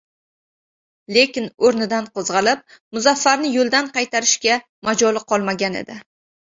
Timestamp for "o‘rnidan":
1.69-2.09